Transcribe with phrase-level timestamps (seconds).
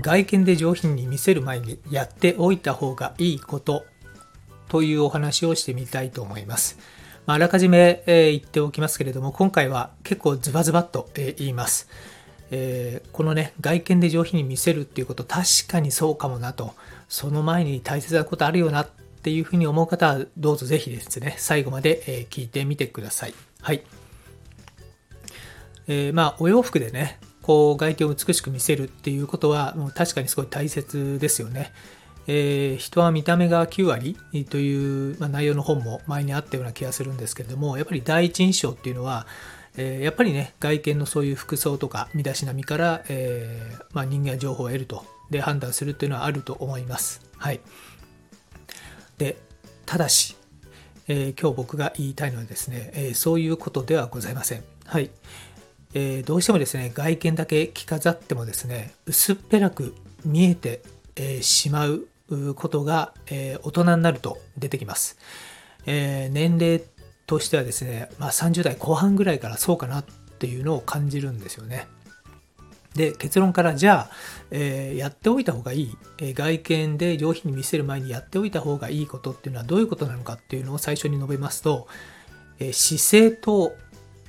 [0.00, 3.84] 外見で上品に見せる前にやっておいた方がいいこと
[4.68, 6.78] というお話をしてみたいと思います。
[7.26, 11.88] まあ、あらかじめ、え言っておきますけれども、今回は結構ズバズバっと、え言います。
[12.50, 16.74] えーこのね、外見で上品に見せるっていうこと、確かにそうかもなと、
[17.08, 18.88] その前に大切なことあるよなっ
[19.22, 23.34] ていうふうに思う方は、どうぞぜひですね、最後まで、え聞いてみてください。
[23.62, 23.82] はい。
[25.86, 31.72] えーまあお洋服でねこう外見を美しく見せるっていうことはもう確かにすごい大切ですよね。
[32.26, 34.16] えー人は見た目が9割
[34.48, 39.26] という、まあ、内容の本も前にあったような気がするんですけれどもやっぱり第一印象っていうのは、
[39.76, 47.20] えーやっぱりね外見のそういう服装とか身だしなみから、えーまあ、人間は情報を得るとで判断するっていうのはあると思います。
[47.36, 47.60] はい、
[49.18, 49.36] で
[49.84, 50.34] ただし
[51.08, 54.64] えー今日僕が言いたいのはですね、えーそういうことではございません。
[54.86, 55.10] はい。
[55.94, 60.82] えーどうしてもですね、外見だけ着飾ってもですね、薄っぺらく見えて、
[61.16, 62.06] えーしまう
[62.54, 65.16] ことが、えー大人になると出てきます。
[65.86, 66.82] え年齢
[67.26, 70.04] としてはですね、まあ、30代後半ぐらいからそうかなっ
[70.38, 71.86] ていうのを感じるんですよね。
[72.94, 74.10] で結論からじゃあ、
[74.50, 81.86] えーやっておいた方がいい、えー外見で上品に見せる前にやっておいた方がいいことっていうのはどういうことなのかっていうのを最初に述べますと、
[82.58, 83.76] えー姿勢と、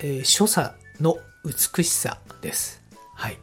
[0.00, 2.82] え所作の美しさです。
[3.14, 3.38] はい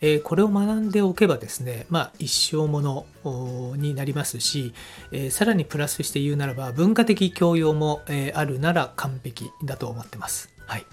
[0.00, 4.72] えーこれを学んでおけばですね、まあ、一生ものになりますし、
[5.12, 10.48] えーさらにプラスして言うならば文化的教養も、えーあるなら完璧だと思ってます。
[10.66, 10.86] はい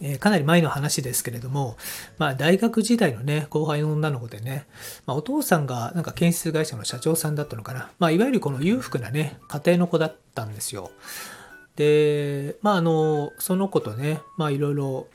[0.00, 1.76] えーかなり前の話ですけれども、
[2.16, 4.66] まあ、大学時代のね、後輩の女の子でね、
[5.04, 7.90] まあ、お父さんがなんか建設会社の社長さんだったのかな。
[7.98, 10.90] まあ、いわゆるこの裕福なね、家庭の子だったんですよ。
[11.76, 15.06] で、まあ、あの、その子とね、まあ、いろいろ、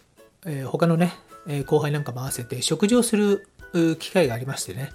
[0.45, 1.13] えー他のね、
[1.47, 3.47] え後輩なんかも合わせて食事をする
[3.99, 4.91] 機会がありましてね。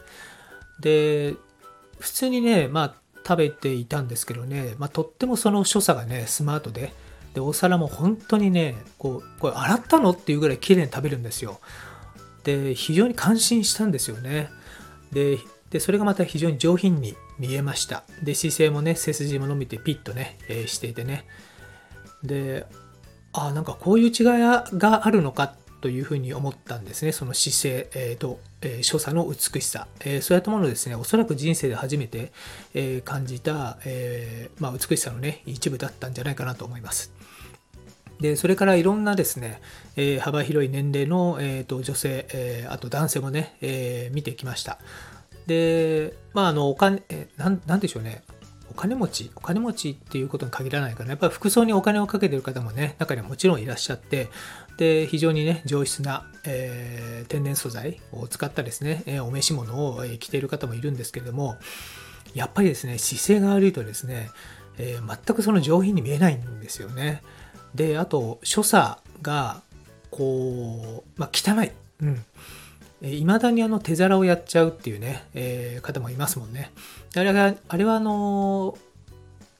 [0.80, 1.34] で、
[1.98, 2.94] 普通にね、まあ、
[3.26, 6.92] 食べていたんですけどね、まあ、とってもその所作がね、スマートで、
[7.34, 11.60] で、お皿も本当にね、こう、これ洗ったのっていうぐらい綺麗に食べるんですよ。
[12.44, 14.50] で、非常に感心したんですよね。
[15.12, 15.38] で、
[15.70, 18.02] でそれがまた非常に上品に見えました。
[18.22, 21.24] で、姿勢もね、背筋も伸びてピッとね、えーしていてね。
[22.22, 22.66] で、
[23.32, 24.12] あなんかこういう違い
[24.78, 27.12] があるのかというふうに思ったんですね。
[27.12, 32.32] その姿勢、えーと、えー所作の美しさ、えーそういったものをですね、おそらく人生で初めて、
[32.74, 37.12] えー感じた、えーまあ、美しさのね、一部だったんじゃないかなと思います。
[38.20, 39.62] でそれからいろんなですね、
[39.96, 44.78] えー幅広い年齢の、えーと女性、えーあと男性もね、えー見てきました。
[45.46, 48.22] で、まあ、あの、お金、えーなん、なんでしょうね。
[48.70, 54.28] お金持ち、お金持ちっていうことに限らないから、やっぱり服装にお金をかけてる方もね、中にはもちろんいらっしゃって、
[54.76, 61.56] で、非常にね、上質な、えー天然素材を使ったですね、えお召し物を、着ている方もいるんですけれども、
[62.34, 64.30] やっぱりですね、姿勢が悪いとですね、
[64.78, 67.22] えー全くその上品に見えないんですよね。
[67.74, 69.62] で、あと、所作が、
[70.10, 71.70] こう、まあ、汚い。
[72.02, 72.24] うん。
[73.02, 76.70] いまだにあの手皿をやっちゃうっていうね、えー方もいますもんね。
[77.16, 78.78] あれは、あれはあのー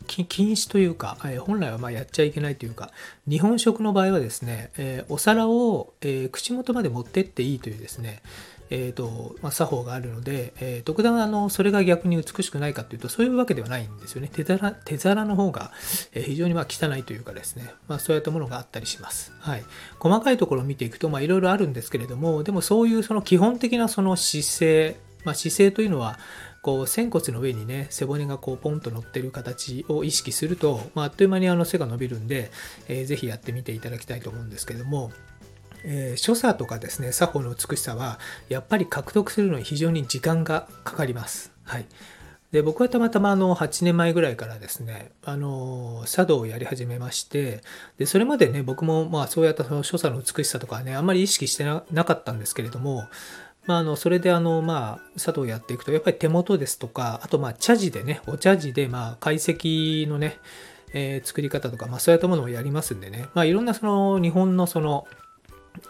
[0.06, 2.90] 禁止というか、えー本来はまやっちゃいけないというか、
[3.28, 8.22] 日本食の場合はですね、えお皿を、え口元まで持ってっていいというですね、
[8.70, 14.30] えーとまあ、作法があるので、えー特段あのそれが逆に美しくないかというとそういうわけではないんですよね。
[14.32, 15.70] 手皿手皿の方が、
[16.12, 19.64] えー非常にまあ汚いというかですね、まあ、そういったものがあったりします、はい、
[19.98, 26.18] 細かいところを見ていくといろいろあるんですけれどもでもそういうその基本的なその姿勢、まあ、姿勢というのは
[26.62, 32.50] こう仙骨の上にね背骨がこうポンと乗ってる形を意識すると、まあ、あっという間にあの背が伸びるんで、
[32.88, 35.10] えーぜひやってみていただきたいと思うんですけども
[35.84, 38.18] えー所作とかですね作法の美しさは
[38.48, 41.52] やっぱり獲得するのに非常に時間がかかります。
[41.64, 41.86] はい、
[42.52, 47.62] で僕はたまたまあの8年前ぐらいからですねあの茶道をやり始めまして
[47.98, 53.04] でそれまでね僕もまあそうやったその所作の美しさとかねあんまり意識してなかったんですけれども
[53.66, 60.38] まあ、あのそれであの、まあ、茶道をやっていくとやっぱり手元ですとかあとまあ茶事でねお茶事でまあ懐石のね、
[60.92, 65.06] え作り方とか、まあ、そういったものをやりますんでね、まあ、いろんなその日本のその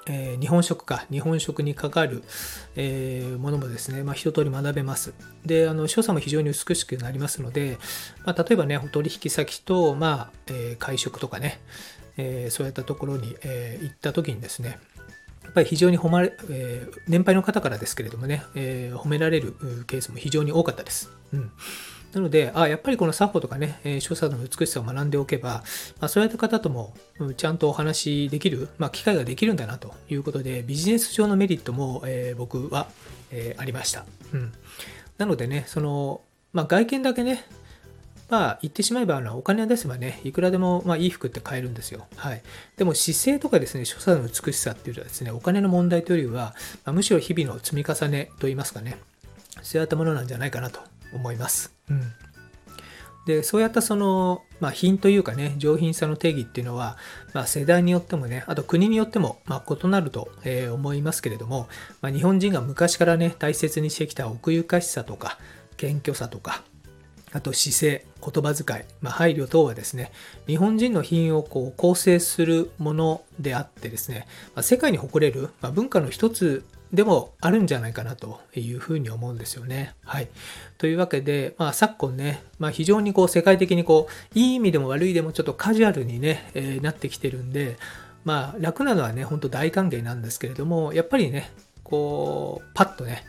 [0.07, 2.23] えー、日本食か、日本食にかかる、
[2.77, 5.13] えー、ものもですね、まあ、一通り学べます。
[5.45, 7.79] で、あの、所作も非常に美しくなりますので、
[8.25, 11.61] まあ、例えばね、取引先と、まあ、えー、会食とかね、
[12.17, 14.79] えそういったところに、え行った時にですね、
[15.45, 19.55] やっぱり非常に褒まれ、え年配の方からですけれどもね、え褒められる
[19.87, 21.11] ケースも非常に多かったです。
[21.33, 21.53] うん
[22.13, 25.63] なので、あやっぱりこの作法とかね、え、所作の美しさを学んでおけば、
[26.01, 26.93] まあ、そういった方とも、
[27.37, 32.89] ちゃんとお話しできる、まあ、機会ができるんだなということで、ビジネス上のメリットも、えー、僕は、
[33.31, 34.05] えー、ありました。
[34.33, 34.53] うん。
[35.19, 36.23] なのでね、その、
[36.53, 37.45] まあ、外見だけね、
[38.29, 42.07] まあ、言ってしまえば、あのお金を出せばね、いくらでも、まあ、いい服って買えるんですよ。
[42.17, 42.43] はい。
[42.77, 46.55] でも、姿勢とかですね、所作の美しさっていうのはですね、お金の問題というよりは、
[46.85, 48.99] まあ、むしろ日々の積み重ねといいますかね、
[49.63, 50.81] そういったものなんじゃないかなと
[51.13, 51.80] 思います。
[51.91, 52.03] うん。
[53.27, 56.97] で、そうやったその、まあ、品というかね、上品さの定義っていうのは、
[57.33, 61.69] まあ、世代によってもね、あと国によっても、ま、異なると、え思いますけれども、
[62.01, 65.39] まあ、日本人が昔からね、大切にしてきた奥ゆかしさとか、
[65.77, 66.63] 謙虚さとか、
[67.33, 70.11] あと姿勢、言葉遣い、まあ、配慮等はですね、
[70.47, 79.95] 日本人の品をこう構成するものであってですね、まあ、世界に誇れる、まあ、文化の一つでもあるんじゃないかなというふうに思うんですよね。
[80.05, 80.29] はい。
[80.79, 87.77] というわけで、まあ、昨今ね、まあ、非常にこう世界的にこう、いい意味でも悪いでもちょっとカジュアルにね、えー、なってきてるんで、
[88.25, 91.53] まあ、楽なのはね、ほんと大歓迎なんですけれども、やっぱりね、
[91.85, 93.25] こう、パッとね、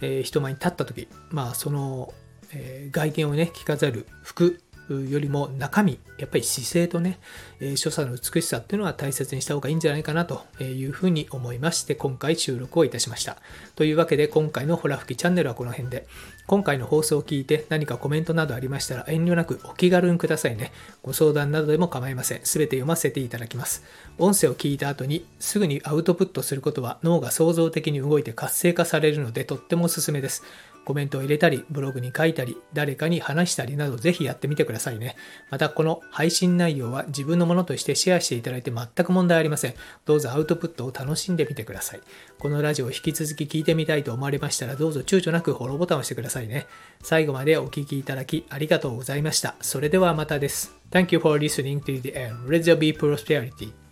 [0.00, 2.12] えー、人前に立った時、まあ、その、
[2.52, 7.18] えー、外見をね、着飾る服よりも中身、やっぱり姿勢とね、
[7.60, 13.38] え所作の美しさっていうのは大切にした方がいいんじゃないかなというふうに思いまして、今回収録をいたしました。
[13.76, 16.06] というわけで、今回のホラ吹きチャンネルはこの辺で、
[16.46, 20.72] 今回の放送を聞いて何かコメントなどありましたら遠慮なくお気軽にくださいね。
[21.02, 22.40] ご相談などでも構いません。
[22.44, 23.82] すべて読ませていただきます。
[24.18, 30.42] 音声を聞いた後にすぐにアウトプットすることは脳が創造的に動いて活性化されるのでとってもおすすめです。
[30.84, 35.16] コメントを入れたり、ブログに書いたり、誰かに話したりなどぜひやってみてくださいね。
[35.50, 39.74] またこの配信内容は自分のものとしてシェアしていただいて全く問題ありません。
[40.04, 42.00] どうぞアウトプットを楽しんでみてください。
[42.38, 46.66] このラジオを引き続き聞いてみたいと思われましたらどうぞ躊躇なくフォローボタンを押してくださいね。
[47.02, 49.54] 最後までお聴きいただきありがとうございました。
[49.60, 50.74] それではまたです。
[50.90, 52.46] Thank you for listening to the end.
[52.46, 53.83] Let there be prosperity.